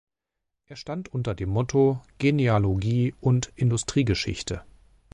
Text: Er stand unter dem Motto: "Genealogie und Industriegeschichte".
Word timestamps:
Er 0.65 0.77
stand 0.77 1.09
unter 1.13 1.35
dem 1.35 1.49
Motto: 1.51 2.01
"Genealogie 2.17 3.13
und 3.21 3.53
Industriegeschichte". 3.55 4.63